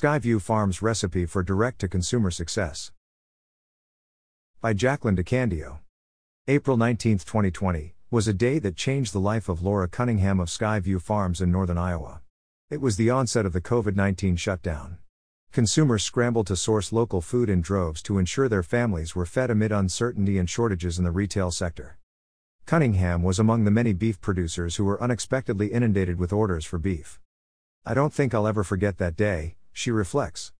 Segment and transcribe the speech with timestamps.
[0.00, 2.90] Skyview Farms Recipe for Direct to Consumer Success.
[4.62, 5.80] By Jaclyn De Candio.
[6.48, 11.02] April 19, 2020, was a day that changed the life of Laura Cunningham of Skyview
[11.02, 12.22] Farms in northern Iowa.
[12.70, 14.96] It was the onset of the COVID 19 shutdown.
[15.52, 19.70] Consumers scrambled to source local food in droves to ensure their families were fed amid
[19.70, 21.98] uncertainty and shortages in the retail sector.
[22.64, 27.20] Cunningham was among the many beef producers who were unexpectedly inundated with orders for beef.
[27.84, 30.52] I don't think I'll ever forget that day, she reflects.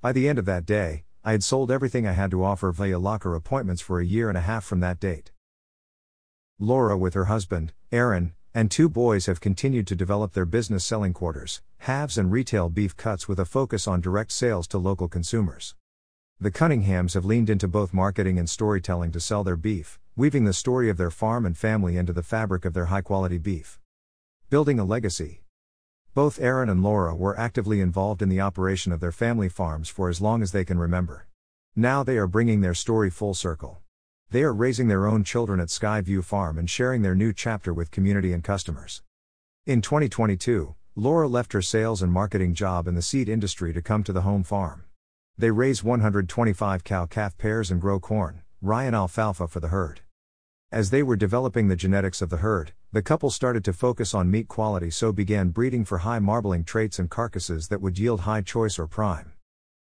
[0.00, 2.98] By the end of that day, I had sold everything I had to offer via
[2.98, 5.32] locker appointments for a year and a half from that date.
[6.60, 11.12] Laura, with her husband, Aaron, and two boys have continued to develop their business selling
[11.12, 15.74] quarters, halves, and retail beef cuts with a focus on direct sales to local consumers.
[16.38, 20.52] The Cunninghams have leaned into both marketing and storytelling to sell their beef, weaving the
[20.52, 23.80] story of their farm and family into the fabric of their high quality beef.
[24.50, 25.42] Building a legacy.
[26.14, 30.08] Both Aaron and Laura were actively involved in the operation of their family farms for
[30.08, 31.26] as long as they can remember.
[31.76, 33.78] Now they are bringing their story full circle.
[34.30, 37.90] They are raising their own children at Skyview Farm and sharing their new chapter with
[37.90, 39.02] community and customers.
[39.64, 44.02] In 2022, Laura left her sales and marketing job in the seed industry to come
[44.02, 44.84] to the home farm.
[45.36, 50.00] They raise 125 cow calf pairs and grow corn, rye, and alfalfa for the herd.
[50.72, 54.30] As they were developing the genetics of the herd, the couple started to focus on
[54.30, 58.40] meat quality so began breeding for high marbling traits and carcasses that would yield high
[58.40, 59.32] choice or prime.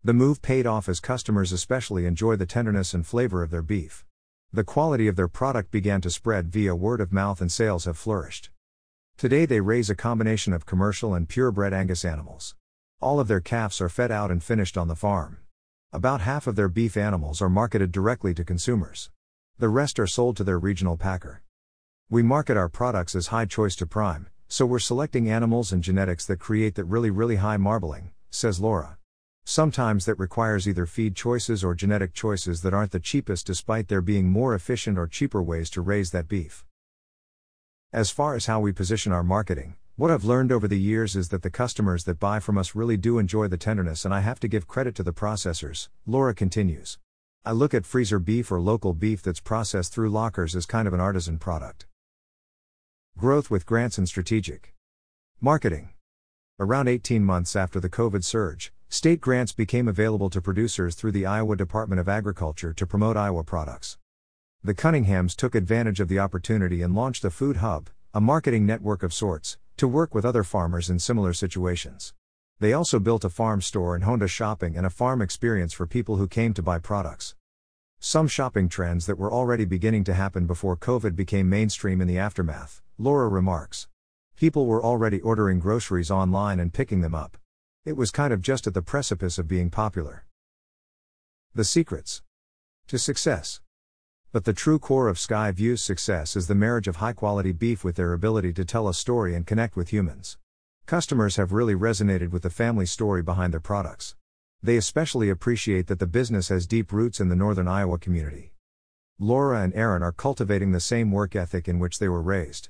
[0.04, 4.06] The move paid off as customers especially enjoy the tenderness and flavor of their beef.
[4.52, 7.98] The quality of their product began to spread via word of mouth and sales have
[7.98, 8.50] flourished.
[9.16, 12.56] Today they raise a combination of commercial and purebred Angus animals.
[13.00, 15.38] All of their calves are fed out and finished on the farm.
[15.94, 19.10] About half of their beef animals are marketed directly to consumers.
[19.58, 21.42] The rest are sold to their regional packer.
[22.10, 26.26] We market our products as high choice to prime, so we're selecting animals and genetics
[26.28, 28.98] that create that really, really high marbling, says Laura.
[29.44, 34.00] Sometimes that requires either feed choices or genetic choices that aren't the cheapest despite there
[34.00, 36.64] being more efficient or cheaper ways to raise that beef.
[37.92, 41.28] As far as how we position our marketing, what I've learned over the years is
[41.28, 44.40] that the customers that buy from us really do enjoy the tenderness, and I have
[44.40, 47.00] to give credit to the processors, Laura continues.
[47.44, 50.94] I look at freezer beef or local beef that's processed through lockers as kind of
[50.94, 51.86] an artisan product.
[53.18, 54.76] Growth with grants and strategic
[55.42, 55.90] marketing.
[56.60, 61.26] Around 18 months after the COVID surge, state grants became available to producers through the
[61.26, 63.98] Iowa Department of Agriculture to promote Iowa products.
[64.64, 69.02] The Cunninghams took advantage of the opportunity and launched a food hub, a marketing network
[69.02, 72.14] of sorts, to work with other farmers in similar situations.
[72.60, 75.88] They also built a farm store and honed a shopping and a farm experience for
[75.88, 77.34] people who came to buy products.
[78.00, 82.20] Some shopping trends that were already beginning to happen before COVID became mainstream in the
[82.20, 83.88] aftermath, Laura remarks.
[84.36, 87.38] People were already ordering groceries online and picking them up.
[87.86, 90.26] It was kind of just at the precipice of being popular.
[91.54, 92.24] The secrets
[92.88, 93.62] to success.
[94.32, 97.98] But the true core of Skyview's success is the marriage of high quality beef with
[97.98, 100.40] their ability to tell a story and connect with humans.
[100.88, 104.16] Customers have really resonated with the family story behind their products.
[104.64, 108.54] They especially appreciate that the business has deep roots in the northern Iowa community.
[109.20, 112.70] Laura and Aaron are cultivating the same work ethic in which they were raised.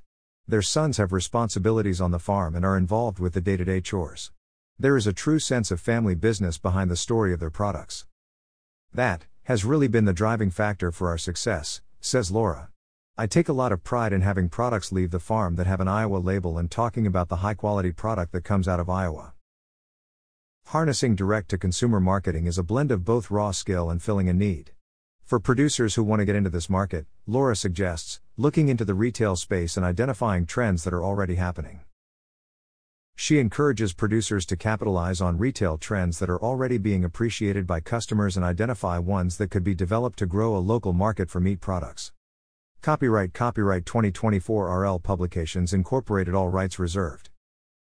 [0.49, 3.81] Their sons have responsibilities on the farm and are involved with the day to day
[3.81, 4.31] chores.
[4.79, 8.05] There is a true sense of family business behind the story of their products.
[8.93, 12.69] That has really been the driving factor for our success, says Laura.
[13.17, 15.89] I take a lot of pride in having products leave the farm that have an
[15.89, 19.33] Iowa label and talking about the high quality product that comes out of Iowa.
[20.67, 24.33] Harnessing direct to consumer marketing is a blend of both raw skill and filling a
[24.33, 24.71] need.
[25.25, 29.35] For producers who want to get into this market, Laura suggests looking into the retail
[29.35, 31.79] space and identifying trends that are already happening.
[33.15, 38.37] She encourages producers to capitalize on retail trends that are already being appreciated by customers
[38.37, 42.11] and identify ones that could be developed to grow a local market for meat products.
[42.83, 47.31] Copyright Copyright 2024 RL Publications Incorporated All rights reserved.